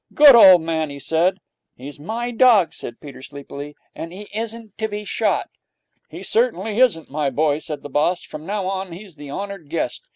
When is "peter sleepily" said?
2.99-3.75